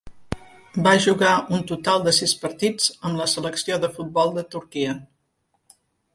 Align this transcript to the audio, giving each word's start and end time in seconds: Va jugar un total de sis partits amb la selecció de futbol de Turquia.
Va 0.85 0.93
jugar 1.03 1.33
un 1.57 1.61
total 1.71 2.01
de 2.07 2.13
sis 2.21 2.33
partits 2.47 2.89
amb 3.11 3.21
la 3.23 3.29
selecció 3.35 3.79
de 3.85 3.93
futbol 4.01 4.35
de 4.41 4.47
Turquia. 4.57 4.99